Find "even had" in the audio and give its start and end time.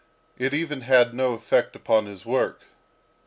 0.55-1.13